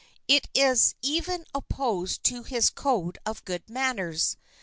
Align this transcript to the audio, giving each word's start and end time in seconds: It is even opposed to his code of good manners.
It 0.27 0.47
is 0.55 0.95
even 1.03 1.45
opposed 1.53 2.23
to 2.23 2.41
his 2.41 2.71
code 2.71 3.19
of 3.23 3.45
good 3.45 3.69
manners. 3.69 4.35